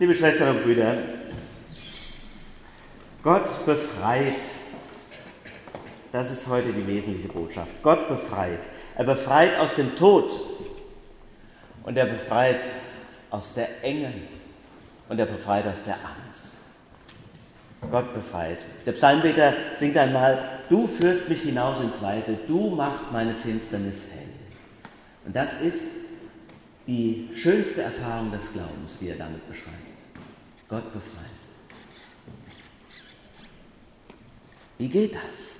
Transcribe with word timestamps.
Liebe 0.00 0.12
Schwestern 0.12 0.56
und 0.56 0.64
Brüder, 0.64 0.96
Gott 3.22 3.64
befreit. 3.64 4.40
Das 6.10 6.32
ist 6.32 6.48
heute 6.48 6.72
die 6.72 6.84
wesentliche 6.84 7.28
Botschaft. 7.28 7.70
Gott 7.80 8.08
befreit. 8.08 8.58
Er 8.96 9.04
befreit 9.04 9.56
aus 9.56 9.76
dem 9.76 9.94
Tod 9.94 10.34
und 11.84 11.96
er 11.96 12.06
befreit 12.06 12.60
aus 13.30 13.54
der 13.54 13.84
Enge 13.84 14.12
und 15.08 15.20
er 15.20 15.26
befreit 15.26 15.64
aus 15.68 15.84
der 15.84 15.94
Angst. 15.94 16.54
Gott 17.88 18.12
befreit. 18.14 18.58
Der 18.86 18.92
Psalmbeter 18.92 19.52
singt 19.76 19.96
einmal, 19.96 20.60
du 20.68 20.88
führst 20.88 21.28
mich 21.28 21.42
hinaus 21.42 21.80
ins 21.80 22.02
Weite, 22.02 22.36
du 22.48 22.70
machst 22.70 23.12
meine 23.12 23.32
Finsternis 23.32 24.08
hell. 24.12 24.28
Und 25.24 25.36
das 25.36 25.60
ist 25.60 26.03
die 26.86 27.30
schönste 27.34 27.82
Erfahrung 27.82 28.30
des 28.30 28.52
Glaubens, 28.52 28.98
die 29.00 29.08
er 29.08 29.16
damit 29.16 29.46
beschreibt. 29.48 29.78
Gott 30.68 30.92
befreit. 30.92 31.24
Wie 34.78 34.88
geht 34.88 35.14
das? 35.14 35.54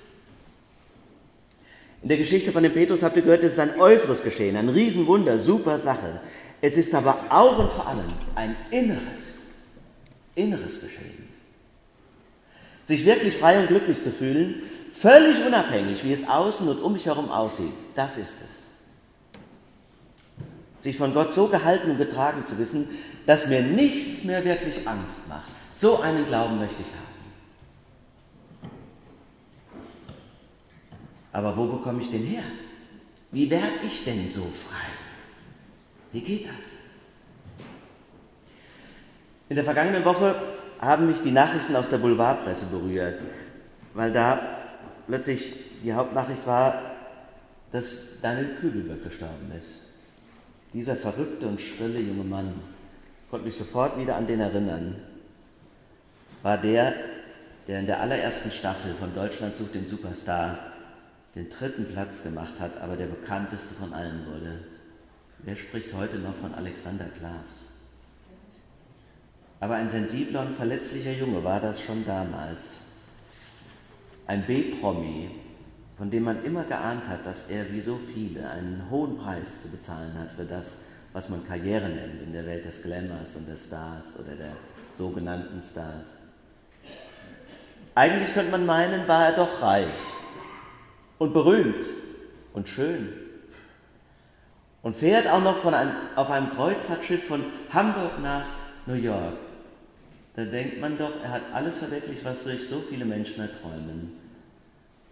In 2.01 2.09
der 2.09 2.17
Geschichte 2.17 2.51
von 2.51 2.61
dem 2.61 2.73
Petrus 2.73 3.01
habt 3.01 3.15
ihr 3.15 3.23
gehört, 3.23 3.43
es 3.43 3.53
ist 3.53 3.59
ein 3.59 3.79
äußeres 3.79 4.23
Geschehen, 4.23 4.55
ein 4.55 4.69
Riesenwunder, 4.69 5.39
super 5.39 5.77
Sache. 5.77 6.21
Es 6.61 6.77
ist 6.77 6.93
aber 6.93 7.17
auch 7.29 7.57
und 7.57 7.71
vor 7.71 7.87
allem 7.87 8.05
ein 8.35 8.55
inneres, 8.69 9.39
inneres 10.35 10.81
Geschehen. 10.81 11.27
Sich 12.83 13.05
wirklich 13.05 13.37
frei 13.37 13.59
und 13.59 13.67
glücklich 13.67 14.01
zu 14.01 14.11
fühlen, 14.11 14.61
völlig 14.91 15.43
unabhängig, 15.45 16.03
wie 16.03 16.13
es 16.13 16.27
außen 16.27 16.67
und 16.67 16.81
um 16.81 16.93
mich 16.93 17.07
herum 17.07 17.29
aussieht, 17.29 17.73
das 17.95 18.17
ist 18.17 18.37
es. 18.41 18.64
Sich 20.85 20.99
von 20.99 21.15
Gott 21.15 21.33
so 21.33 21.47
gehalten 21.47 21.89
und 21.89 21.97
getragen 21.97 22.45
zu 22.45 22.59
wissen, 22.59 22.87
dass 23.25 23.47
mir 23.47 23.63
nichts 23.63 24.23
mehr 24.23 24.45
wirklich 24.45 24.87
Angst 24.87 25.27
macht. 25.27 25.51
So 25.73 25.99
einen 25.99 26.27
Glauben 26.27 26.59
möchte 26.59 26.83
ich 26.83 26.89
haben. 26.89 28.69
Aber 31.31 31.57
wo 31.57 31.65
bekomme 31.65 32.01
ich 32.01 32.11
den 32.11 32.23
her? 32.25 32.43
Wie 33.31 33.49
werde 33.49 33.65
ich 33.83 34.03
denn 34.03 34.29
so 34.29 34.41
frei? 34.41 34.85
Wie 36.11 36.21
geht 36.21 36.45
das? 36.45 36.65
In 39.49 39.55
der 39.55 39.65
vergangenen 39.65 40.05
Woche 40.05 40.35
haben 40.79 41.07
mich 41.07 41.19
die 41.23 41.31
Nachrichten 41.31 41.75
aus 41.75 41.89
der 41.89 41.97
Boulevardpresse 41.97 42.67
berührt, 42.67 43.23
weil 43.95 44.13
da 44.13 44.39
plötzlich 45.07 45.81
die 45.83 45.93
Hauptnachricht 45.93 46.45
war, 46.45 46.79
dass 47.71 48.21
Daniel 48.21 48.55
Kübelböck 48.61 49.03
gestorben 49.03 49.51
ist. 49.57 49.94
Dieser 50.75 50.97
verrückte 50.97 51.47
und 51.47 51.61
schrille 51.61 52.01
junge 52.01 52.25
Mann, 52.25 52.53
konnte 53.29 53.45
mich 53.45 53.55
sofort 53.55 53.97
wieder 53.97 54.17
an 54.17 54.27
den 54.27 54.41
erinnern, 54.41 54.97
war 56.43 56.57
der, 56.57 56.93
der 57.65 57.79
in 57.79 57.85
der 57.85 58.01
allerersten 58.01 58.51
Staffel 58.51 58.93
von 58.93 59.15
Deutschland 59.15 59.55
sucht 59.55 59.73
den 59.73 59.87
Superstar 59.87 60.59
den 61.33 61.49
dritten 61.49 61.85
Platz 61.85 62.23
gemacht 62.23 62.59
hat, 62.59 62.77
aber 62.81 62.97
der 62.97 63.05
bekannteste 63.05 63.73
von 63.73 63.93
allen 63.93 64.25
wurde. 64.25 64.59
Wer 65.39 65.55
spricht 65.55 65.93
heute 65.93 66.17
noch 66.17 66.35
von 66.35 66.53
Alexander 66.53 67.05
Klavs? 67.05 67.69
Aber 69.61 69.75
ein 69.75 69.89
sensibler 69.89 70.41
und 70.41 70.57
verletzlicher 70.57 71.13
Junge 71.13 71.41
war 71.45 71.61
das 71.61 71.79
schon 71.81 72.05
damals. 72.05 72.81
Ein 74.27 74.43
B-Promi, 74.43 75.29
von 75.97 76.09
dem 76.09 76.23
man 76.23 76.43
immer 76.43 76.63
geahnt 76.63 77.07
hat, 77.07 77.25
dass 77.25 77.49
er 77.49 77.71
wie 77.71 77.81
so 77.81 77.99
viele 78.13 78.49
einen 78.49 78.89
hohen 78.89 79.17
Preis 79.17 79.61
zu 79.61 79.69
bezahlen 79.69 80.13
hat 80.19 80.31
für 80.31 80.43
das, 80.43 80.79
was 81.13 81.29
man 81.29 81.47
Karriere 81.47 81.87
nennt 81.87 82.21
in 82.21 82.33
der 82.33 82.45
Welt 82.45 82.65
des 82.65 82.83
Glamours 82.83 83.37
und 83.37 83.47
des 83.47 83.67
Stars 83.67 84.19
oder 84.19 84.35
der 84.35 84.51
sogenannten 84.91 85.61
Stars. 85.61 86.07
Eigentlich 87.93 88.33
könnte 88.33 88.51
man 88.51 88.65
meinen, 88.65 89.07
war 89.07 89.27
er 89.27 89.31
doch 89.31 89.61
reich 89.61 89.87
und 91.17 91.33
berühmt 91.33 91.85
und 92.53 92.67
schön. 92.67 93.13
Und 94.81 94.97
fährt 94.97 95.27
auch 95.27 95.41
noch 95.41 95.57
von 95.57 95.73
einem, 95.73 95.91
auf 96.15 96.29
einem 96.29 96.51
Kreuzfahrtschiff 96.51 97.25
von 97.25 97.43
Hamburg 97.71 98.19
nach 98.21 98.43
New 98.85 98.95
York. 98.95 99.37
Da 100.35 100.43
denkt 100.43 100.81
man 100.81 100.97
doch, 100.97 101.11
er 101.23 101.31
hat 101.31 101.41
alles 101.53 101.77
verwirklicht, 101.77 102.25
was 102.25 102.43
durch 102.43 102.67
so 102.67 102.81
viele 102.81 103.05
Menschen 103.05 103.39
erträumen. 103.39 104.24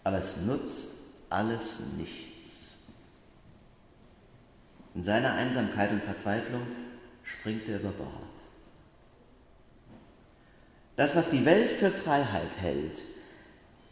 Aber 0.04 0.18
es 0.18 0.38
nutzt 0.42 0.88
alles 1.30 1.80
nichts. 1.98 2.78
In 4.96 5.04
seiner 5.04 5.34
Einsamkeit 5.34 5.92
und 5.92 6.04
Verzweiflung 6.04 6.68
springt 7.24 7.68
er 7.68 7.80
über 7.80 7.90
Bord. 7.90 8.10
Das, 10.96 11.16
was 11.16 11.32
die 11.32 11.46
Welt 11.46 11.72
für 11.72 11.90
Freiheit 11.90 12.52
hält, 12.60 13.02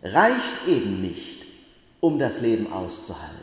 reicht 0.04 0.68
eben 0.68 1.02
nicht, 1.02 1.46
um 2.00 2.20
das 2.20 2.42
Leben 2.42 2.72
auszuhalten. 2.72 3.42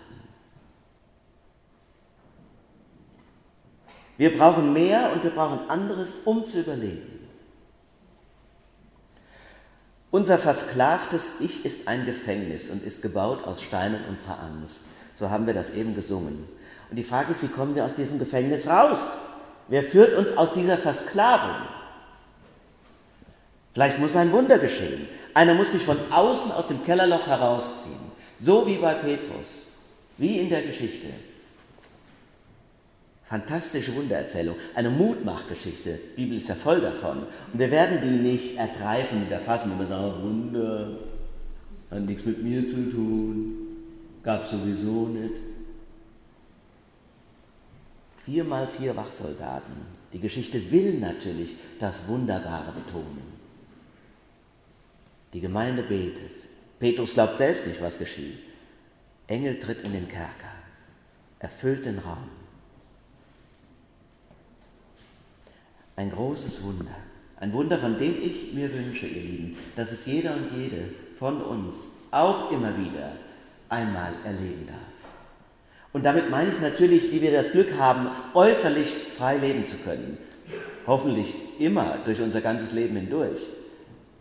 Wir 4.16 4.36
brauchen 4.36 4.72
mehr 4.72 5.12
und 5.12 5.22
wir 5.22 5.30
brauchen 5.30 5.70
anderes, 5.70 6.14
um 6.24 6.44
zu 6.44 6.60
überleben. 6.60 7.17
Unser 10.10 10.38
versklavtes 10.38 11.40
Ich 11.40 11.64
ist 11.66 11.86
ein 11.86 12.06
Gefängnis 12.06 12.70
und 12.70 12.82
ist 12.82 13.02
gebaut 13.02 13.44
aus 13.44 13.62
Steinen 13.62 14.04
unserer 14.08 14.38
Angst. 14.42 14.84
So 15.14 15.28
haben 15.28 15.46
wir 15.46 15.52
das 15.52 15.70
eben 15.74 15.94
gesungen. 15.94 16.48
Und 16.88 16.96
die 16.96 17.04
Frage 17.04 17.32
ist, 17.32 17.42
wie 17.42 17.48
kommen 17.48 17.74
wir 17.74 17.84
aus 17.84 17.94
diesem 17.94 18.18
Gefängnis 18.18 18.66
raus? 18.66 18.98
Wer 19.68 19.82
führt 19.82 20.16
uns 20.16 20.34
aus 20.36 20.54
dieser 20.54 20.78
Versklavung? 20.78 21.56
Vielleicht 23.74 23.98
muss 23.98 24.16
ein 24.16 24.32
Wunder 24.32 24.58
geschehen. 24.58 25.06
Einer 25.34 25.54
muss 25.54 25.72
mich 25.74 25.82
von 25.82 25.98
außen 26.10 26.52
aus 26.52 26.68
dem 26.68 26.82
Kellerloch 26.84 27.26
herausziehen. 27.26 28.00
So 28.38 28.66
wie 28.66 28.76
bei 28.76 28.94
Petrus, 28.94 29.66
wie 30.16 30.38
in 30.38 30.48
der 30.48 30.62
Geschichte. 30.62 31.08
Fantastische 33.28 33.94
Wundererzählung, 33.94 34.56
eine 34.74 34.88
Mutmachgeschichte. 34.88 35.98
Die 36.16 36.22
Bibel 36.22 36.38
ist 36.38 36.48
ja 36.48 36.54
voll 36.54 36.80
davon. 36.80 37.26
Und 37.52 37.58
wir 37.58 37.70
werden 37.70 37.98
die 38.02 38.28
nicht 38.28 38.56
ergreifen 38.56 39.22
und 39.22 39.30
erfassen 39.30 39.72
und 39.72 39.86
sagen, 39.86 40.22
Wunder, 40.22 40.96
hat 41.90 42.00
nichts 42.00 42.24
mit 42.24 42.42
mir 42.42 42.66
zu 42.66 42.90
tun, 42.90 43.52
gab 44.22 44.46
sowieso 44.46 45.08
nicht. 45.08 45.34
Vier 48.24 48.44
mal 48.44 48.66
vier 48.66 48.96
Wachsoldaten. 48.96 49.74
Die 50.14 50.20
Geschichte 50.20 50.70
will 50.70 50.98
natürlich 50.98 51.56
das 51.78 52.08
Wunderbare 52.08 52.72
betonen. 52.72 53.22
Die 55.34 55.40
Gemeinde 55.42 55.82
betet. 55.82 56.48
Petrus 56.78 57.12
glaubt 57.12 57.36
selbst 57.36 57.66
nicht, 57.66 57.82
was 57.82 57.98
geschieht. 57.98 58.38
Engel 59.26 59.58
tritt 59.58 59.82
in 59.82 59.92
den 59.92 60.08
Kerker, 60.08 60.54
erfüllt 61.38 61.84
den 61.84 61.98
Raum. 61.98 62.37
Ein 65.98 66.12
großes 66.12 66.62
Wunder. 66.62 66.94
Ein 67.40 67.52
Wunder, 67.52 67.76
von 67.76 67.98
dem 67.98 68.22
ich 68.22 68.52
mir 68.54 68.72
wünsche, 68.72 69.08
ihr 69.08 69.20
Lieben, 69.20 69.56
dass 69.74 69.90
es 69.90 70.06
jeder 70.06 70.34
und 70.34 70.46
jede 70.56 70.90
von 71.18 71.42
uns 71.42 71.88
auch 72.12 72.52
immer 72.52 72.78
wieder 72.78 73.14
einmal 73.68 74.12
erleben 74.24 74.68
darf. 74.68 74.76
Und 75.92 76.04
damit 76.04 76.30
meine 76.30 76.52
ich 76.52 76.60
natürlich, 76.60 77.10
die 77.10 77.20
wir 77.20 77.32
das 77.32 77.50
Glück 77.50 77.76
haben, 77.76 78.10
äußerlich 78.32 78.94
frei 79.16 79.38
leben 79.38 79.66
zu 79.66 79.76
können. 79.78 80.18
Hoffentlich 80.86 81.34
immer 81.58 81.98
durch 82.04 82.20
unser 82.20 82.42
ganzes 82.42 82.70
Leben 82.70 82.94
hindurch. 82.94 83.40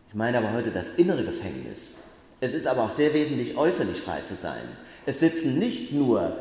Ich 0.07 0.15
meine 0.15 0.39
aber 0.39 0.53
heute 0.53 0.71
das 0.71 0.95
innere 0.95 1.25
Gefängnis, 1.25 1.97
es 2.41 2.55
ist 2.55 2.65
aber 2.65 2.85
auch 2.85 2.89
sehr 2.89 3.13
wesentlich, 3.13 3.55
äußerlich 3.55 4.01
frei 4.01 4.21
zu 4.21 4.33
sein. 4.33 4.63
Es 5.05 5.19
sitzen 5.19 5.59
nicht 5.59 5.93
nur 5.93 6.35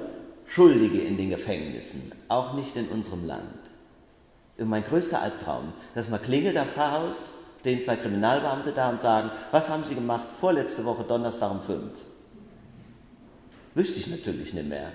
Schuldige 0.47 1.03
in 1.03 1.19
den 1.19 1.29
Gefängnissen, 1.29 2.11
auch 2.29 2.55
nicht 2.55 2.75
in 2.75 2.89
unserem 2.89 3.27
Land. 3.27 3.76
Mein 4.59 4.85
größter 4.85 5.21
Albtraum, 5.21 5.73
dass 5.95 6.09
man 6.09 6.23
klingelt 6.23 6.57
am 6.57 6.69
Pfarrhaus, 6.69 7.33
stehen 7.61 7.81
zwei 7.81 7.97
Kriminalbeamte 7.97 8.73
da 8.73 8.89
und 8.89 9.01
sagen, 9.01 9.31
was 9.51 9.69
haben 9.69 9.85
Sie 9.85 9.95
gemacht 9.95 10.29
vorletzte 10.41 10.85
Woche 10.85 11.05
Donnerstag 11.05 11.51
um 11.51 11.61
fünf? 11.61 11.93
Wüsste 13.75 14.01
ich 14.01 14.07
natürlich 14.07 14.55
nicht 14.55 14.69
mehr. 14.69 14.93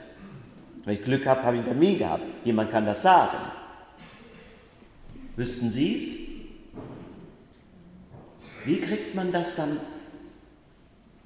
Wenn 0.85 0.95
ich 0.95 1.03
Glück 1.03 1.27
habe, 1.27 1.43
habe 1.43 1.57
ich 1.57 1.61
einen 1.61 1.69
Termin 1.69 1.99
gehabt. 1.99 2.23
Jemand 2.43 2.71
kann 2.71 2.85
das 2.85 3.03
sagen. 3.03 3.37
Wüssten 5.35 5.69
Sie 5.69 5.97
es? 5.97 6.03
Wie 8.65 8.79
kriegt 8.79 9.13
man 9.13 9.31
das 9.31 9.55
dann 9.55 9.77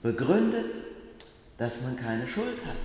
begründet, 0.05 0.83
dass 1.57 1.81
man 1.81 1.97
keine 1.97 2.27
Schuld 2.27 2.63
hat, 2.63 2.75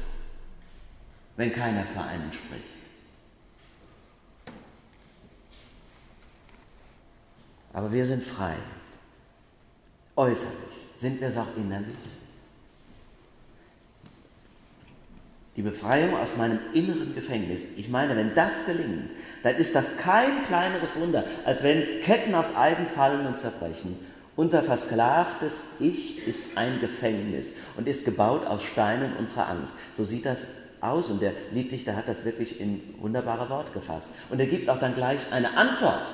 wenn 1.36 1.52
keiner 1.52 1.84
für 1.84 2.00
einen 2.00 2.32
spricht. 2.32 2.79
Aber 7.80 7.90
wir 7.92 8.04
sind 8.04 8.22
frei. 8.22 8.56
Äußerlich 10.14 10.86
sind 10.96 11.18
wir 11.18 11.28
es 11.28 11.38
auch 11.38 11.56
innerlich. 11.56 11.96
die 15.56 15.62
Befreiung 15.62 16.16
aus 16.16 16.36
meinem 16.36 16.58
inneren 16.72 17.14
Gefängnis. 17.14 17.60
Ich 17.76 17.88
meine, 17.88 18.16
wenn 18.16 18.34
das 18.34 18.64
gelingt, 18.66 19.10
dann 19.42 19.56
ist 19.56 19.74
das 19.74 19.98
kein 19.98 20.44
kleineres 20.46 20.96
Wunder, 20.96 21.24
als 21.44 21.62
wenn 21.62 21.82
Ketten 22.02 22.34
aus 22.34 22.56
Eisen 22.56 22.86
fallen 22.86 23.26
und 23.26 23.38
zerbrechen. 23.38 23.98
Unser 24.36 24.62
versklavtes 24.62 25.64
Ich 25.80 26.26
ist 26.26 26.56
ein 26.56 26.80
Gefängnis 26.80 27.54
und 27.76 27.88
ist 27.88 28.04
gebaut 28.04 28.46
aus 28.46 28.62
Steinen 28.62 29.16
unserer 29.16 29.48
Angst. 29.48 29.74
So 29.94 30.04
sieht 30.04 30.24
das 30.24 30.46
aus 30.80 31.10
und 31.10 31.20
der 31.20 31.32
Lieddichter 31.52 31.96
hat 31.96 32.08
das 32.08 32.24
wirklich 32.24 32.60
in 32.60 32.80
wunderbare 33.00 33.50
Worte 33.50 33.72
gefasst. 33.72 34.12
Und 34.30 34.40
er 34.40 34.46
gibt 34.46 34.70
auch 34.70 34.78
dann 34.78 34.94
gleich 34.94 35.30
eine 35.30 35.58
Antwort, 35.58 36.06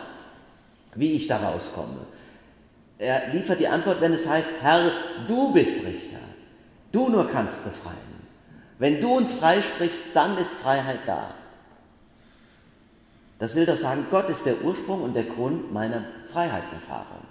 wie 0.96 1.12
ich 1.12 1.26
da 1.26 1.38
rauskomme. 1.38 2.06
Er 2.98 3.28
liefert 3.32 3.60
die 3.60 3.68
Antwort, 3.68 4.00
wenn 4.00 4.12
es 4.12 4.26
heißt, 4.26 4.50
Herr, 4.62 4.90
du 5.28 5.52
bist 5.52 5.84
Richter, 5.84 6.18
du 6.92 7.08
nur 7.08 7.28
kannst 7.28 7.64
befreien. 7.64 7.96
Wenn 8.78 9.00
du 9.00 9.14
uns 9.14 9.34
freisprichst, 9.34 10.14
dann 10.14 10.36
ist 10.38 10.54
Freiheit 10.54 11.00
da. 11.06 11.34
Das 13.38 13.54
will 13.54 13.66
doch 13.66 13.76
sagen, 13.76 14.06
Gott 14.10 14.28
ist 14.30 14.46
der 14.46 14.62
Ursprung 14.62 15.02
und 15.02 15.14
der 15.14 15.24
Grund 15.24 15.72
meiner 15.72 16.04
Freiheitserfahrung. 16.32 17.26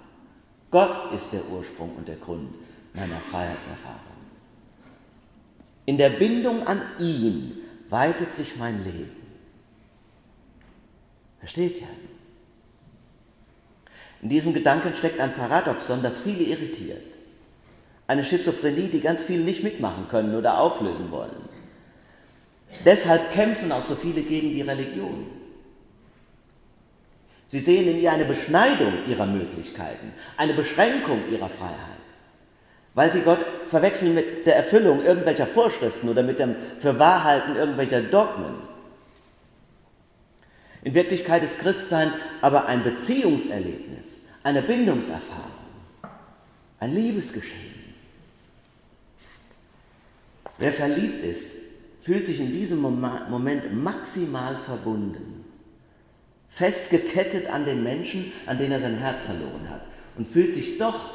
Gott 0.70 1.12
ist 1.12 1.32
der 1.32 1.44
Ursprung 1.50 1.96
und 1.96 2.06
der 2.06 2.16
Grund 2.16 2.54
meiner 2.94 3.16
Freiheitserfahrung. 3.30 4.00
In 5.84 5.98
der 5.98 6.10
Bindung 6.10 6.66
an 6.66 6.80
ihn 6.98 7.58
weitet 7.88 8.34
sich 8.34 8.56
mein 8.56 8.82
Leben. 8.84 9.16
Versteht 11.38 11.80
ihr? 11.80 11.86
In 14.26 14.30
diesem 14.30 14.52
Gedanken 14.52 14.92
steckt 14.96 15.20
ein 15.20 15.34
Paradoxon, 15.34 16.02
das 16.02 16.18
viele 16.18 16.42
irritiert. 16.42 17.14
Eine 18.08 18.24
Schizophrenie, 18.24 18.88
die 18.88 18.98
ganz 18.98 19.22
viele 19.22 19.44
nicht 19.44 19.62
mitmachen 19.62 20.08
können 20.08 20.34
oder 20.34 20.58
auflösen 20.58 21.12
wollen. 21.12 21.48
Deshalb 22.84 23.32
kämpfen 23.32 23.70
auch 23.70 23.84
so 23.84 23.94
viele 23.94 24.22
gegen 24.22 24.50
die 24.50 24.62
Religion. 24.62 25.28
Sie 27.46 27.60
sehen 27.60 27.88
in 27.88 28.00
ihr 28.00 28.10
eine 28.10 28.24
Beschneidung 28.24 28.94
ihrer 29.08 29.26
Möglichkeiten, 29.26 30.12
eine 30.36 30.54
Beschränkung 30.54 31.20
ihrer 31.30 31.48
Freiheit 31.48 31.96
weil 32.94 33.12
sie 33.12 33.20
Gott 33.20 33.38
verwechseln 33.68 34.14
mit 34.14 34.46
der 34.46 34.56
Erfüllung 34.56 35.04
irgendwelcher 35.04 35.46
Vorschriften 35.46 36.08
oder 36.08 36.22
mit 36.22 36.38
dem 36.38 36.56
Fürwahrhalten 36.78 37.54
irgendwelcher 37.54 38.00
Dogmen. 38.00 38.54
In 40.86 40.94
Wirklichkeit 40.94 41.42
ist 41.42 41.58
Christsein 41.58 42.12
aber 42.40 42.66
ein 42.66 42.84
Beziehungserlebnis, 42.84 44.15
eine 44.46 44.62
Bindungserfahrung, 44.62 45.50
ein 46.78 46.94
Liebesgeschehen. 46.94 47.74
Wer 50.58 50.72
verliebt 50.72 51.24
ist, 51.24 51.50
fühlt 52.00 52.24
sich 52.24 52.38
in 52.38 52.52
diesem 52.52 52.80
Moment 52.80 53.74
maximal 53.74 54.56
verbunden, 54.56 55.44
festgekettet 56.48 57.50
an 57.50 57.64
den 57.64 57.82
Menschen, 57.82 58.32
an 58.46 58.56
den 58.56 58.70
er 58.70 58.80
sein 58.80 58.98
Herz 58.98 59.22
verloren 59.22 59.68
hat 59.68 59.82
und 60.16 60.28
fühlt 60.28 60.54
sich 60.54 60.78
doch 60.78 61.10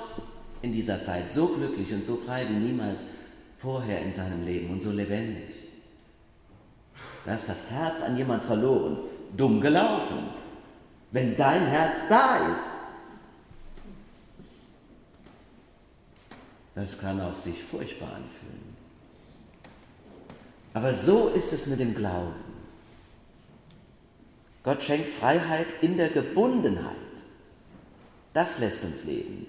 in 0.61 0.73
dieser 0.73 1.01
Zeit 1.01 1.31
so 1.31 1.47
glücklich 1.47 1.93
und 1.93 2.05
so 2.05 2.17
frei 2.17 2.45
wie 2.49 2.59
niemals 2.59 3.05
vorher 3.59 4.01
in 4.01 4.11
seinem 4.11 4.43
Leben 4.43 4.71
und 4.71 4.83
so 4.83 4.91
lebendig. 4.91 5.69
Du 7.23 7.31
hast 7.31 7.47
das 7.47 7.71
Herz 7.71 8.01
an 8.01 8.17
jemand 8.17 8.43
verloren, 8.43 8.97
dumm 9.37 9.61
gelaufen, 9.61 10.17
wenn 11.11 11.37
dein 11.37 11.65
Herz 11.67 11.99
da 12.09 12.35
ist. 12.53 12.80
Das 16.75 16.99
kann 16.99 17.19
auch 17.19 17.35
sich 17.35 17.61
furchtbar 17.63 18.09
anfühlen. 18.09 18.75
Aber 20.73 20.93
so 20.93 21.29
ist 21.29 21.51
es 21.51 21.67
mit 21.67 21.79
dem 21.79 21.95
Glauben. 21.95 22.33
Gott 24.63 24.81
schenkt 24.83 25.09
Freiheit 25.09 25.67
in 25.81 25.97
der 25.97 26.09
Gebundenheit. 26.09 26.95
Das 28.33 28.59
lässt 28.59 28.83
uns 28.83 29.03
leben. 29.03 29.47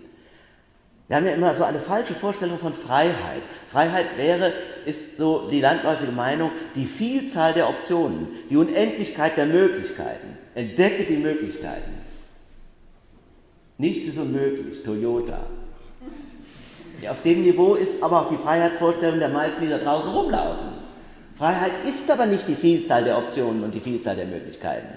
Wir 1.06 1.16
haben 1.16 1.26
ja 1.26 1.34
immer 1.34 1.54
so 1.54 1.64
eine 1.64 1.78
falsche 1.78 2.14
Vorstellung 2.14 2.58
von 2.58 2.72
Freiheit. 2.72 3.42
Freiheit 3.70 4.16
wäre, 4.16 4.52
ist 4.86 5.18
so 5.18 5.48
die 5.48 5.60
landläufige 5.60 6.10
Meinung, 6.10 6.50
die 6.74 6.86
Vielzahl 6.86 7.52
der 7.52 7.68
Optionen, 7.68 8.28
die 8.48 8.56
Unendlichkeit 8.56 9.36
der 9.36 9.46
Möglichkeiten. 9.46 10.38
Entdecke 10.54 11.04
die 11.04 11.18
Möglichkeiten. 11.18 11.92
Nichts 13.78 14.08
ist 14.08 14.18
unmöglich, 14.18 14.82
Toyota. 14.82 15.46
Auf 17.08 17.22
dem 17.22 17.42
Niveau 17.42 17.74
ist 17.74 18.02
aber 18.02 18.22
auch 18.22 18.30
die 18.30 18.36
Freiheitsvorstellung 18.36 19.18
der 19.18 19.28
meisten, 19.28 19.62
die 19.62 19.68
da 19.68 19.78
draußen 19.78 20.10
rumlaufen. 20.10 20.72
Freiheit 21.36 21.72
ist 21.84 22.10
aber 22.10 22.26
nicht 22.26 22.46
die 22.46 22.54
Vielzahl 22.54 23.04
der 23.04 23.18
Optionen 23.18 23.64
und 23.64 23.74
die 23.74 23.80
Vielzahl 23.80 24.16
der 24.16 24.26
Möglichkeiten. 24.26 24.96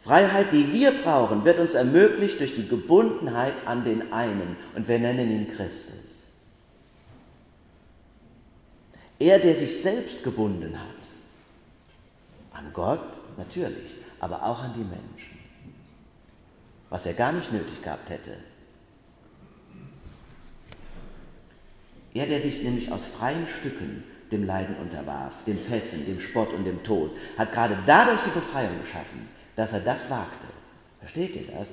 Freiheit, 0.00 0.52
die 0.52 0.72
wir 0.72 0.92
brauchen, 0.92 1.44
wird 1.44 1.58
uns 1.58 1.74
ermöglicht 1.74 2.40
durch 2.40 2.54
die 2.54 2.68
Gebundenheit 2.68 3.54
an 3.66 3.84
den 3.84 4.12
einen 4.12 4.56
und 4.74 4.86
wir 4.88 4.98
nennen 4.98 5.30
ihn 5.30 5.54
Christus. 5.54 6.24
Er, 9.18 9.38
der 9.40 9.56
sich 9.56 9.82
selbst 9.82 10.22
gebunden 10.22 10.78
hat, 10.78 12.58
an 12.58 12.72
Gott 12.72 13.18
natürlich, 13.36 13.94
aber 14.20 14.44
auch 14.44 14.62
an 14.62 14.72
die 14.74 14.84
Menschen, 14.84 15.38
was 16.88 17.04
er 17.04 17.14
gar 17.14 17.32
nicht 17.32 17.52
nötig 17.52 17.82
gehabt 17.82 18.08
hätte. 18.10 18.36
Er, 22.18 22.26
der 22.26 22.40
sich 22.40 22.64
nämlich 22.64 22.90
aus 22.90 23.02
freien 23.16 23.46
Stücken 23.46 24.02
dem 24.32 24.44
Leiden 24.44 24.74
unterwarf, 24.82 25.34
dem 25.46 25.56
Fesseln, 25.56 26.04
dem 26.04 26.18
Spott 26.18 26.52
und 26.52 26.64
dem 26.64 26.82
Tod, 26.82 27.12
hat 27.36 27.52
gerade 27.52 27.78
dadurch 27.86 28.18
die 28.26 28.36
Befreiung 28.36 28.80
geschaffen, 28.80 29.28
dass 29.54 29.72
er 29.72 29.78
das 29.78 30.10
wagte. 30.10 30.48
Versteht 30.98 31.36
ihr 31.36 31.46
das? 31.46 31.68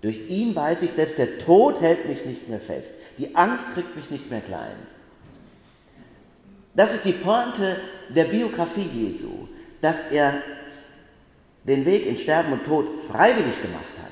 Durch 0.00 0.30
ihn 0.30 0.56
weiß 0.56 0.80
ich, 0.80 0.92
selbst 0.92 1.18
der 1.18 1.36
Tod 1.38 1.82
hält 1.82 2.08
mich 2.08 2.24
nicht 2.24 2.48
mehr 2.48 2.60
fest. 2.60 2.94
Die 3.18 3.36
Angst 3.36 3.74
kriegt 3.74 3.94
mich 3.94 4.10
nicht 4.10 4.30
mehr 4.30 4.40
klein. 4.40 4.76
Das 6.74 6.94
ist 6.94 7.04
die 7.04 7.12
Pointe 7.12 7.76
der 8.08 8.24
Biografie 8.24 8.88
Jesu, 8.94 9.48
dass 9.82 10.10
er 10.10 10.42
den 11.64 11.84
Weg 11.84 12.06
in 12.06 12.16
Sterben 12.16 12.54
und 12.54 12.64
Tod 12.64 12.86
freiwillig 13.06 13.60
gemacht 13.60 13.84
hat. 14.02 14.08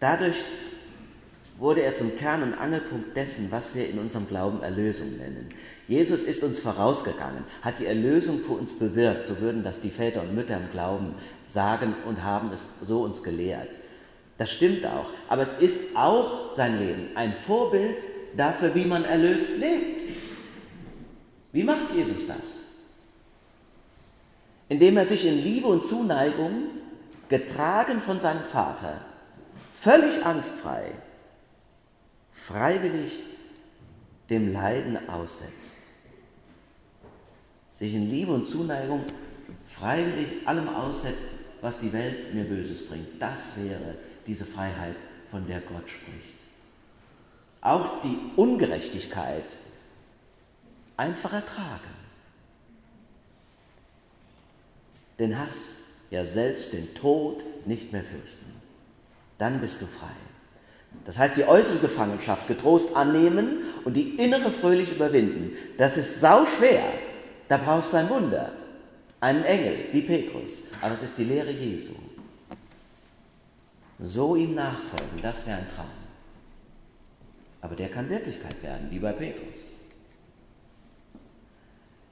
Dadurch 0.00 0.36
wurde 1.58 1.82
er 1.82 1.94
zum 1.94 2.16
Kern 2.16 2.42
und 2.42 2.54
Angelpunkt 2.54 3.14
dessen, 3.14 3.52
was 3.52 3.74
wir 3.74 3.88
in 3.88 3.98
unserem 3.98 4.26
Glauben 4.26 4.62
Erlösung 4.62 5.18
nennen. 5.18 5.50
Jesus 5.86 6.22
ist 6.22 6.42
uns 6.42 6.58
vorausgegangen, 6.58 7.44
hat 7.60 7.78
die 7.78 7.86
Erlösung 7.86 8.40
für 8.40 8.52
uns 8.52 8.78
bewirkt, 8.78 9.26
so 9.26 9.40
würden 9.40 9.62
das 9.62 9.82
die 9.82 9.90
Väter 9.90 10.22
und 10.22 10.34
Mütter 10.34 10.56
im 10.56 10.70
Glauben 10.72 11.14
sagen 11.46 11.94
und 12.06 12.24
haben 12.24 12.50
es 12.50 12.70
so 12.82 13.02
uns 13.02 13.22
gelehrt. 13.22 13.68
Das 14.38 14.50
stimmt 14.50 14.86
auch, 14.86 15.10
aber 15.28 15.42
es 15.42 15.52
ist 15.58 15.96
auch 15.96 16.54
sein 16.54 16.78
Leben 16.78 17.08
ein 17.14 17.34
Vorbild 17.34 17.98
dafür, 18.34 18.74
wie 18.74 18.86
man 18.86 19.04
erlöst 19.04 19.58
lebt. 19.58 20.02
Wie 21.52 21.64
macht 21.64 21.94
Jesus 21.94 22.26
das? 22.26 22.60
Indem 24.70 24.96
er 24.96 25.04
sich 25.04 25.26
in 25.26 25.42
Liebe 25.42 25.66
und 25.66 25.84
Zuneigung, 25.84 26.68
getragen 27.28 28.00
von 28.00 28.18
seinem 28.18 28.44
Vater, 28.44 29.00
völlig 29.80 30.24
angstfrei, 30.24 30.92
freiwillig 32.32 33.24
dem 34.28 34.52
Leiden 34.52 35.08
aussetzt 35.08 35.80
sich 37.80 37.94
in 37.94 38.08
Liebe 38.08 38.32
und 38.32 38.46
Zuneigung 38.46 39.02
freiwillig 39.66 40.46
allem 40.46 40.68
aussetzt, 40.68 41.26
was 41.62 41.80
die 41.80 41.92
Welt 41.92 42.32
mir 42.34 42.44
Böses 42.44 42.86
bringt. 42.86 43.20
Das 43.20 43.56
wäre 43.56 43.96
diese 44.26 44.44
Freiheit, 44.44 44.96
von 45.30 45.46
der 45.46 45.60
Gott 45.60 45.88
spricht. 45.88 46.36
Auch 47.62 48.00
die 48.00 48.18
Ungerechtigkeit 48.36 49.56
einfach 50.96 51.32
ertragen. 51.32 51.94
Den 55.18 55.38
Hass, 55.38 55.76
ja 56.10 56.24
selbst 56.24 56.72
den 56.72 56.94
Tod 56.94 57.42
nicht 57.66 57.92
mehr 57.92 58.02
fürchten. 58.02 58.49
Dann 59.40 59.58
bist 59.58 59.80
du 59.80 59.86
frei. 59.86 60.12
Das 61.06 61.16
heißt, 61.16 61.38
die 61.38 61.44
äußere 61.44 61.78
Gefangenschaft 61.78 62.46
getrost 62.46 62.94
annehmen 62.94 63.62
und 63.86 63.94
die 63.94 64.16
innere 64.16 64.52
fröhlich 64.52 64.92
überwinden. 64.92 65.56
Das 65.78 65.96
ist 65.96 66.20
sau 66.20 66.44
schwer. 66.44 66.84
Da 67.48 67.56
brauchst 67.56 67.90
du 67.92 67.96
ein 67.96 68.10
Wunder, 68.10 68.52
einen 69.18 69.42
Engel 69.44 69.78
wie 69.92 70.02
Petrus. 70.02 70.64
Aber 70.82 70.92
es 70.92 71.02
ist 71.02 71.16
die 71.16 71.24
Lehre 71.24 71.50
Jesu. 71.50 71.94
So 73.98 74.36
ihm 74.36 74.54
nachfolgen, 74.54 75.22
das 75.22 75.46
wäre 75.46 75.56
ein 75.56 75.66
Traum. 75.74 75.86
Aber 77.62 77.76
der 77.76 77.88
kann 77.88 78.10
Wirklichkeit 78.10 78.62
werden, 78.62 78.88
wie 78.90 78.98
bei 78.98 79.12
Petrus. 79.12 79.64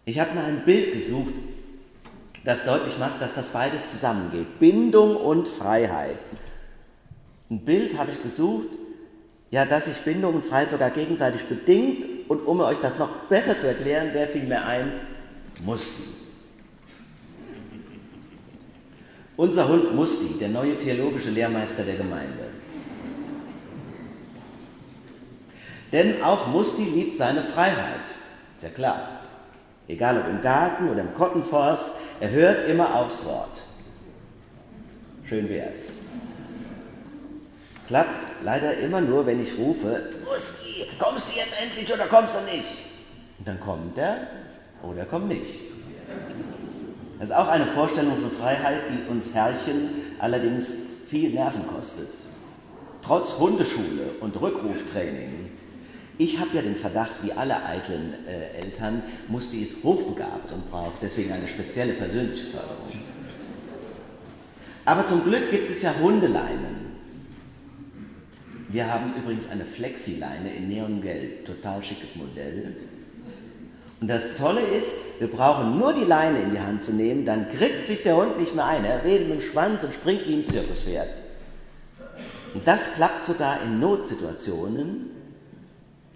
Ich 0.07 0.19
habe 0.19 0.35
nach 0.35 0.45
einem 0.45 0.65
Bild 0.65 0.95
gesucht, 0.95 1.35
das 2.45 2.65
deutlich 2.65 2.99
macht, 2.99 3.21
dass 3.21 3.35
das 3.35 3.51
beides 3.51 3.91
zusammengeht. 3.91 4.59
Bindung 4.59 5.15
und 5.15 5.47
Freiheit. 5.47 6.17
Ein 7.51 7.65
Bild 7.65 7.97
habe 7.97 8.11
ich 8.11 8.23
gesucht, 8.23 8.69
Ja, 9.51 9.65
dass 9.65 9.87
sich 9.87 9.97
Bindung 9.99 10.35
und 10.35 10.45
Freiheit 10.45 10.71
sogar 10.71 10.91
gegenseitig 10.91 11.45
bedingt 11.45 12.29
und 12.29 12.47
um 12.47 12.61
euch 12.61 12.79
das 12.83 12.99
noch 12.99 13.09
besser 13.29 13.59
zu 13.59 13.67
erklären, 13.67 14.11
wer 14.13 14.29
fiel 14.29 14.45
mir 14.45 14.65
ein? 14.65 14.93
Musti. 15.65 16.03
Unser 19.37 19.69
Hund 19.69 19.95
Musti, 19.95 20.39
der 20.39 20.51
neue 20.51 20.77
theologische 20.77 21.31
Lehrmeister 21.31 21.85
der 21.85 21.95
Gemeinde. 21.95 22.49
Denn 25.93 26.23
auch 26.23 26.49
Musti 26.49 26.83
liebt 26.83 27.17
seine 27.17 27.43
Freiheit, 27.43 28.17
ist 28.55 28.63
ja 28.63 28.69
klar. 28.69 29.21
Egal 29.87 30.19
ob 30.19 30.29
im 30.29 30.43
Garten 30.43 30.91
oder 30.91 31.01
im 31.01 31.15
Kottenforst, 31.15 31.93
er 32.21 32.31
hört 32.31 32.69
immer 32.69 32.95
aufs 32.95 33.25
Wort. 33.25 33.63
Schön 35.25 35.49
wär's. 35.49 35.93
Klappt 37.89 38.45
leider 38.45 38.77
immer 38.79 39.01
nur, 39.01 39.27
wenn 39.27 39.43
ich 39.43 39.59
rufe, 39.59 40.11
Musti, 40.25 40.85
kommst 40.99 41.29
du 41.29 41.39
jetzt 41.39 41.57
endlich 41.61 41.93
oder 41.93 42.05
kommst 42.07 42.37
du 42.37 42.57
nicht? 42.57 42.69
Und 43.39 43.49
dann 43.49 43.59
kommt 43.61 43.99
er 43.99 44.19
oder 44.83 45.05
kommt 45.05 45.29
nicht. 45.29 45.61
Das 47.19 47.31
ist 47.31 47.35
auch 47.35 47.49
eine 47.49 47.67
Vorstellung 47.67 48.17
von 48.17 48.31
Freiheit, 48.31 48.83
die 48.91 49.11
uns 49.11 49.35
Herrchen 49.35 49.91
allerdings 50.19 50.77
viel 51.09 51.31
Nerven 51.31 51.67
kostet. 51.67 52.09
Trotz 53.03 53.39
Hundeschule 53.39 54.11
und 54.21 54.41
Rückruftraining 54.41 55.39
ich 56.21 56.41
habe 56.41 56.51
ja 56.53 56.63
den 56.63 56.75
Verdacht, 56.75 57.13
wie 57.23 57.33
alle 57.33 57.65
eitlen 57.65 58.13
äh, 58.27 58.61
Eltern, 58.61 59.05
Musti 59.29 59.63
ist 59.63 59.85
hochbegabt 59.85 60.51
und 60.51 60.69
braucht 60.69 61.01
deswegen 61.01 61.33
eine 61.33 61.47
spezielle 61.47 61.93
persönliche 61.93 62.47
Förderung. 62.47 62.89
Aber 64.85 65.07
zum 65.07 65.23
Glück 65.23 65.49
gibt 65.53 65.71
es 65.71 65.83
ja 65.83 65.95
Hundeleinen. 66.03 66.88
Wir 68.69 68.93
haben 68.93 69.15
übrigens 69.17 69.51
eine 69.51 69.65
Flexileine 69.65 70.53
in 70.55 70.69
Neongelb, 70.69 71.47
total 71.47 71.83
schickes 71.83 72.17
Modell. 72.17 72.77
Und 74.01 74.09
das 74.09 74.37
Tolle 74.37 74.61
ist, 74.61 74.95
wir 75.19 75.29
brauchen 75.29 75.79
nur 75.79 75.95
die 75.95 76.05
Leine 76.05 76.41
in 76.41 76.51
die 76.51 76.61
Hand 76.61 76.85
zu 76.85 76.93
nehmen, 76.93 77.25
dann 77.25 77.49
kriegt 77.49 77.87
sich 77.87 78.03
der 78.03 78.17
Hund 78.17 78.39
nicht 78.39 78.55
mehr 78.55 78.67
ein. 78.67 78.85
Er 78.85 79.03
redet 79.05 79.29
mit 79.29 79.41
dem 79.41 79.43
Schwanz 79.43 79.83
und 79.83 79.95
springt 79.95 80.27
wie 80.27 80.35
ein 80.35 80.47
Zirkuspferd. 80.47 81.09
Und 82.55 82.67
das 82.67 82.95
klappt 82.95 83.25
sogar 83.27 83.63
in 83.63 83.81
Notsituationen, 83.81 85.11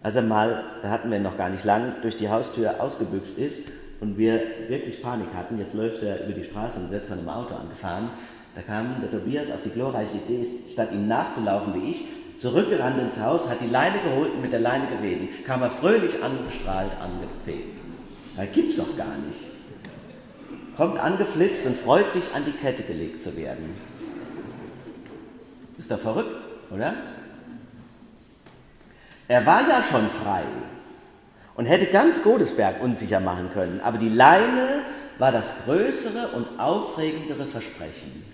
als 0.03 0.17
er 0.17 0.23
mal, 0.23 0.65
da 0.83 0.91
hatten 0.91 1.11
wir 1.11 1.21
noch 1.21 1.37
gar 1.37 1.49
nicht 1.49 1.65
lang, 1.65 1.95
durch 2.03 2.17
die 2.17 2.29
Haustür 2.29 2.81
ausgebüxt 2.81 3.39
ist 3.39 3.69
und 4.01 4.19
wir 4.19 4.43
wirklich 4.69 5.03
Panik 5.03 5.29
hatten, 5.35 5.59
jetzt 5.59 5.75
läuft 5.75 6.03
er 6.03 6.25
über 6.25 6.33
die 6.33 6.45
Straße 6.45 6.81
und 6.81 6.91
wird 6.91 7.07
von 7.07 7.19
einem 7.19 7.29
Auto 7.29 7.55
angefahren, 7.55 8.11
da 8.55 8.61
kam 8.63 9.01
der 9.01 9.11
Tobias 9.11 9.51
auf 9.51 9.63
die 9.65 9.71
glorreiche 9.71 10.19
Idee, 10.19 10.47
statt 10.73 10.91
ihm 10.93 11.09
nachzulaufen 11.09 11.75
wie 11.75 11.91
ich, 11.91 12.05
zurückgerannt 12.37 13.01
ins 13.01 13.19
Haus, 13.19 13.49
hat 13.49 13.61
die 13.61 13.71
Leine 13.71 13.99
geholt 14.05 14.35
und 14.35 14.43
mit 14.43 14.53
der 14.53 14.61
Leine 14.61 14.87
geweden, 14.87 15.29
kam 15.47 15.63
er 15.63 15.71
fröhlich 15.71 16.23
angestrahlt, 16.23 16.91
angefegt. 17.01 17.79
Da 18.37 18.45
gibt's 18.45 18.77
doch 18.77 18.97
gar 18.97 19.17
nicht. 19.27 19.53
Kommt 20.77 20.99
angeflitzt 20.99 21.67
und 21.67 21.77
freut 21.77 22.13
sich, 22.13 22.25
an 22.35 22.45
die 22.47 22.53
Kette 22.53 22.83
gelegt 22.83 23.23
zu 23.23 23.37
werden. 23.37 23.71
Ist 25.79 25.91
doch 25.91 25.99
verrückt, 25.99 26.47
oder? 26.71 26.95
Er 29.29 29.47
war 29.47 29.61
ja 29.63 29.83
schon 29.91 30.09
frei 30.09 30.43
und 31.55 31.67
hätte 31.67 31.87
ganz 31.87 32.23
Godesberg 32.23 32.83
unsicher 32.83 33.21
machen 33.21 33.51
können, 33.53 33.81
aber 33.83 33.99
die 33.99 34.09
Leine 34.09 34.83
war 35.23 35.31
das 35.31 35.67
größere 35.67 36.31
und 36.35 36.59
aufregendere 36.59 37.47
Versprechen. 37.47 38.25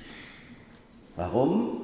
Warum? 1.16 1.82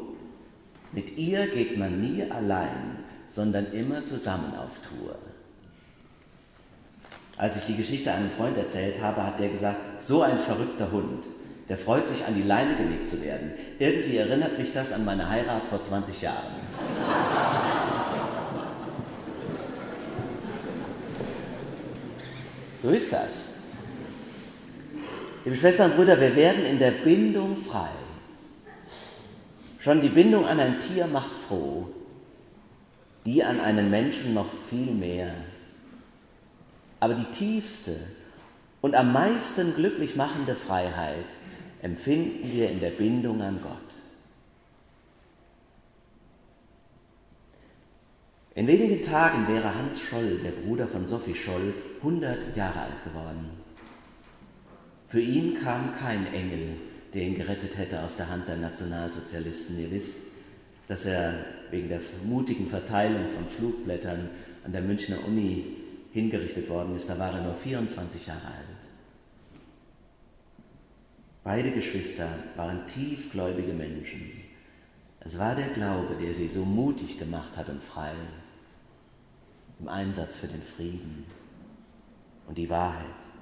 Mit 0.92 1.18
ihr 1.18 1.46
geht 1.46 1.76
man 1.76 2.00
nie 2.00 2.22
allein, 2.30 3.00
sondern 3.26 3.70
immer 3.72 4.02
zusammen 4.04 4.54
auf 4.56 4.78
Tour. 4.88 5.16
Als 7.36 7.58
ich 7.58 7.66
die 7.66 7.76
Geschichte 7.76 8.12
einem 8.12 8.30
Freund 8.30 8.56
erzählt 8.56 9.02
habe, 9.02 9.26
hat 9.26 9.38
der 9.38 9.50
gesagt, 9.50 10.00
so 10.00 10.22
ein 10.22 10.38
verrückter 10.38 10.90
Hund, 10.90 11.26
der 11.68 11.76
freut 11.76 12.08
sich 12.08 12.24
an 12.24 12.34
die 12.34 12.42
Leine 12.42 12.74
gelegt 12.74 13.06
zu 13.06 13.22
werden. 13.22 13.52
Irgendwie 13.78 14.16
erinnert 14.16 14.58
mich 14.58 14.72
das 14.72 14.90
an 14.90 15.04
meine 15.04 15.28
Heirat 15.28 15.64
vor 15.64 15.82
20 15.82 16.22
Jahren. 16.22 16.38
So 22.80 22.90
ist 22.90 23.14
das. 23.14 23.53
Liebe 25.44 25.56
Schwestern 25.56 25.90
und 25.90 25.96
Brüder, 25.98 26.18
wir 26.18 26.34
werden 26.36 26.64
in 26.64 26.78
der 26.78 26.90
Bindung 26.90 27.54
frei. 27.54 27.90
Schon 29.78 30.00
die 30.00 30.08
Bindung 30.08 30.46
an 30.46 30.58
ein 30.58 30.80
Tier 30.80 31.06
macht 31.06 31.36
froh, 31.36 31.86
die 33.26 33.44
an 33.44 33.60
einen 33.60 33.90
Menschen 33.90 34.32
noch 34.32 34.48
viel 34.70 34.92
mehr. 34.92 35.34
Aber 36.98 37.12
die 37.12 37.30
tiefste 37.30 37.94
und 38.80 38.94
am 38.94 39.12
meisten 39.12 39.74
glücklich 39.74 40.16
machende 40.16 40.54
Freiheit 40.54 41.36
empfinden 41.82 42.50
wir 42.50 42.70
in 42.70 42.80
der 42.80 42.92
Bindung 42.92 43.42
an 43.42 43.60
Gott. 43.60 43.74
In 48.54 48.66
wenigen 48.66 49.02
Tagen 49.02 49.46
wäre 49.48 49.74
Hans 49.74 50.00
Scholl, 50.00 50.38
der 50.42 50.52
Bruder 50.52 50.88
von 50.88 51.06
Sophie 51.06 51.34
Scholl, 51.34 51.74
100 52.00 52.56
Jahre 52.56 52.80
alt 52.80 53.04
geworden. 53.04 53.63
Für 55.14 55.20
ihn 55.20 55.60
kam 55.60 55.94
kein 55.96 56.26
Engel, 56.34 56.70
der 57.12 57.22
ihn 57.22 57.36
gerettet 57.36 57.78
hätte 57.78 58.02
aus 58.02 58.16
der 58.16 58.28
Hand 58.28 58.48
der 58.48 58.56
Nationalsozialisten. 58.56 59.78
Ihr 59.78 59.92
wisst, 59.92 60.16
dass 60.88 61.04
er 61.04 61.34
wegen 61.70 61.88
der 61.88 62.00
mutigen 62.24 62.68
Verteilung 62.68 63.28
von 63.28 63.46
Flugblättern 63.46 64.28
an 64.64 64.72
der 64.72 64.82
Münchner 64.82 65.24
Uni 65.24 65.76
hingerichtet 66.12 66.68
worden 66.68 66.96
ist. 66.96 67.08
Da 67.08 67.16
war 67.16 67.32
er 67.32 67.44
nur 67.44 67.54
24 67.54 68.26
Jahre 68.26 68.44
alt. 68.44 68.88
Beide 71.44 71.70
Geschwister 71.70 72.28
waren 72.56 72.84
tiefgläubige 72.88 73.72
Menschen. 73.72 74.32
Es 75.20 75.38
war 75.38 75.54
der 75.54 75.68
Glaube, 75.68 76.16
der 76.20 76.34
sie 76.34 76.48
so 76.48 76.64
mutig 76.64 77.20
gemacht 77.20 77.56
hat 77.56 77.68
und 77.68 77.80
frei 77.80 78.14
im 79.78 79.86
Einsatz 79.86 80.38
für 80.38 80.48
den 80.48 80.62
Frieden 80.62 81.24
und 82.48 82.58
die 82.58 82.68
Wahrheit. 82.68 83.33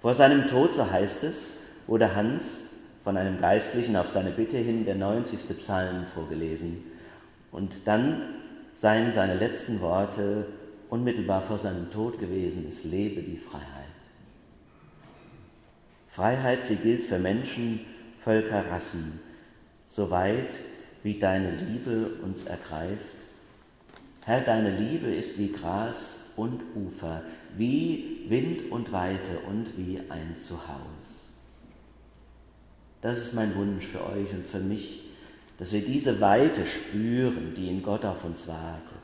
Vor 0.00 0.14
seinem 0.14 0.46
Tod, 0.46 0.74
so 0.74 0.90
heißt 0.90 1.24
es, 1.24 1.54
wurde 1.86 2.14
Hans 2.14 2.60
von 3.02 3.16
einem 3.16 3.40
Geistlichen 3.40 3.96
auf 3.96 4.08
seine 4.08 4.30
Bitte 4.30 4.56
hin 4.56 4.84
der 4.84 4.94
90. 4.94 5.58
Psalm 5.58 6.06
vorgelesen. 6.06 6.84
Und 7.50 7.86
dann 7.86 8.22
seien 8.74 9.12
seine 9.12 9.34
letzten 9.34 9.80
Worte 9.80 10.46
unmittelbar 10.88 11.42
vor 11.42 11.58
seinem 11.58 11.90
Tod 11.90 12.20
gewesen, 12.20 12.64
es 12.68 12.84
lebe 12.84 13.22
die 13.22 13.38
Freiheit. 13.38 13.64
Freiheit, 16.08 16.64
sie 16.64 16.76
gilt 16.76 17.02
für 17.02 17.18
Menschen, 17.18 17.80
Völker, 18.18 18.70
Rassen, 18.70 19.20
soweit 19.86 20.58
wie 21.02 21.18
deine 21.18 21.50
Liebe 21.50 22.10
uns 22.22 22.44
ergreift 22.44 23.17
Herr, 24.28 24.42
deine 24.42 24.76
Liebe 24.76 25.06
ist 25.06 25.38
wie 25.38 25.50
Gras 25.50 26.16
und 26.36 26.60
Ufer, 26.76 27.22
wie 27.56 28.26
Wind 28.28 28.70
und 28.70 28.92
Weite 28.92 29.38
und 29.48 29.68
wie 29.78 30.00
ein 30.10 30.36
Zuhause. 30.36 30.68
Das 33.00 33.16
ist 33.16 33.32
mein 33.32 33.54
Wunsch 33.54 33.86
für 33.86 34.04
euch 34.04 34.30
und 34.34 34.46
für 34.46 34.58
mich, 34.58 35.04
dass 35.56 35.72
wir 35.72 35.80
diese 35.80 36.20
Weite 36.20 36.66
spüren, 36.66 37.54
die 37.56 37.70
in 37.70 37.82
Gott 37.82 38.04
auf 38.04 38.22
uns 38.22 38.46
wartet. 38.46 39.00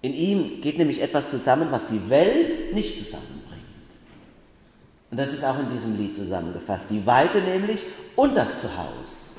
In 0.00 0.14
ihm 0.14 0.60
geht 0.60 0.78
nämlich 0.78 1.02
etwas 1.02 1.28
zusammen, 1.28 1.66
was 1.72 1.88
die 1.88 2.08
Welt 2.08 2.72
nicht 2.72 2.98
zusammenbringt. 2.98 3.64
Und 5.10 5.18
das 5.18 5.32
ist 5.32 5.42
auch 5.42 5.58
in 5.58 5.72
diesem 5.72 5.98
Lied 5.98 6.14
zusammengefasst. 6.14 6.86
Die 6.88 7.04
Weite 7.04 7.40
nämlich 7.40 7.82
und 8.14 8.36
das 8.36 8.60
Zuhause. 8.60 9.32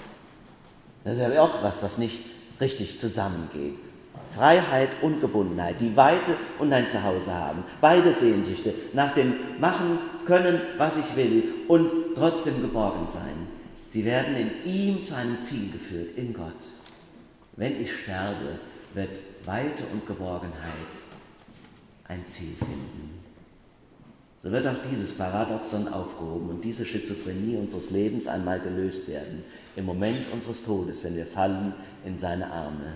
Das 1.06 1.14
ist 1.14 1.22
ja 1.22 1.42
auch 1.42 1.64
was, 1.64 1.82
was 1.82 1.98
nicht 1.98 2.26
richtig 2.60 3.00
zusammengeht. 3.00 3.91
Freiheit 4.36 4.90
und 5.02 5.20
Gebundenheit, 5.20 5.80
die 5.80 5.96
Weite 5.96 6.36
und 6.60 6.72
ein 6.72 6.88
Zuhause 6.88 7.34
haben. 7.34 7.64
Beide 7.80 8.14
Sehnsüchte 8.14 8.74
nach 8.94 9.14
dem 9.14 9.34
Machen 9.60 10.00
können, 10.26 10.62
was 10.78 10.98
ich 10.98 11.16
will 11.16 11.44
und 11.68 11.90
trotzdem 12.16 12.62
geborgen 12.62 13.08
sein. 13.08 13.48
Sie 13.88 14.06
werden 14.06 14.36
in 14.36 14.52
ihm 14.64 15.04
zu 15.04 15.16
einem 15.16 15.42
Ziel 15.42 15.72
geführt, 15.72 16.16
in 16.16 16.34
Gott. 16.34 16.54
Wenn 17.58 17.82
ich 17.82 17.94
sterbe, 17.94 18.60
wird 18.94 19.10
Weite 19.46 19.84
und 19.92 20.08
Geborgenheit 20.08 20.72
ein 22.08 22.26
Ziel 22.26 22.56
finden. 22.58 23.20
So 24.38 24.52
wird 24.52 24.66
auch 24.66 24.82
dieses 24.90 25.16
Paradoxon 25.18 25.88
aufgehoben 25.88 26.50
und 26.50 26.64
diese 26.64 26.86
Schizophrenie 26.86 27.58
unseres 27.58 27.92
Lebens 27.92 28.28
einmal 28.28 28.60
gelöst 28.60 29.08
werden, 29.08 29.44
im 29.76 29.86
Moment 29.86 30.18
unseres 30.34 30.64
Todes, 30.64 31.04
wenn 31.04 31.16
wir 31.16 31.28
fallen 31.28 31.74
in 32.06 32.18
seine 32.18 32.50
Arme. 32.52 32.94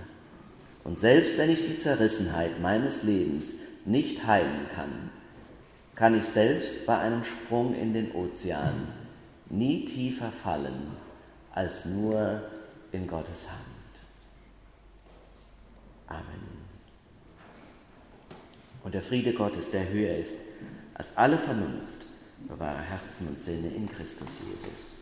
Und 0.86 1.00
selbst 1.00 1.38
wenn 1.38 1.50
ich 1.50 1.66
die 1.66 1.78
Zerrissenheit 1.78 2.62
meines 2.62 3.04
Lebens 3.04 3.56
nicht 3.86 4.26
heilen 4.26 4.68
kann, 4.74 5.10
kann 5.96 6.18
ich 6.18 6.26
selbst 6.26 6.86
bei 6.86 6.98
einem 6.98 7.24
Sprung 7.24 7.74
in 7.74 7.94
den 7.94 8.12
Ozean 8.12 8.88
nie 9.50 9.86
tiefer 9.86 10.32
fallen 10.32 10.92
als 11.52 11.86
nur 11.86 12.44
in 12.92 13.08
Gottes 13.08 13.50
Hand. 13.50 13.60
Amen. 16.08 16.66
Und 18.84 18.94
der 18.94 19.02
Friede 19.02 19.34
Gottes, 19.34 19.72
der 19.72 19.90
höher 19.90 20.16
ist 20.16 20.36
als 20.94 21.18
alle 21.18 21.40
Vernunft, 21.40 22.06
bewahre 22.48 22.84
Herzen 22.84 23.30
und 23.30 23.42
Sinne 23.42 23.70
in 23.70 23.90
Christus 23.90 24.42
Jesus. 24.52 24.95